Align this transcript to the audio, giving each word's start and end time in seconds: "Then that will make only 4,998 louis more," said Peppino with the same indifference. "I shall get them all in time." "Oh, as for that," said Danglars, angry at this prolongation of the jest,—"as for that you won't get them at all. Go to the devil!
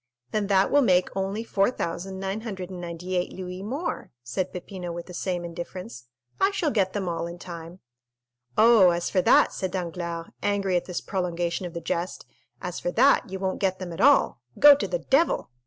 "Then 0.31 0.47
that 0.47 0.71
will 0.71 0.81
make 0.81 1.15
only 1.15 1.43
4,998 1.43 3.33
louis 3.33 3.61
more," 3.61 4.09
said 4.23 4.51
Peppino 4.51 4.91
with 4.91 5.05
the 5.05 5.13
same 5.13 5.45
indifference. 5.45 6.07
"I 6.39 6.49
shall 6.49 6.71
get 6.71 6.93
them 6.93 7.07
all 7.07 7.27
in 7.27 7.37
time." 7.37 7.81
"Oh, 8.57 8.89
as 8.89 9.11
for 9.11 9.21
that," 9.21 9.53
said 9.53 9.69
Danglars, 9.69 10.31
angry 10.41 10.75
at 10.75 10.85
this 10.85 11.01
prolongation 11.01 11.67
of 11.67 11.75
the 11.75 11.81
jest,—"as 11.81 12.79
for 12.79 12.89
that 12.89 13.29
you 13.29 13.37
won't 13.37 13.59
get 13.61 13.77
them 13.77 13.93
at 13.93 14.01
all. 14.01 14.41
Go 14.57 14.73
to 14.75 14.87
the 14.87 14.97
devil! 14.97 15.51